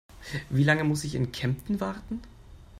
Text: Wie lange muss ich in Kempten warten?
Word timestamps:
Wie 0.49 0.63
lange 0.63 0.83
muss 0.83 1.03
ich 1.03 1.13
in 1.13 1.31
Kempten 1.31 1.79
warten? 1.79 2.23